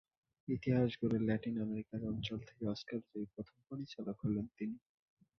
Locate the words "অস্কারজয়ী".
2.67-3.25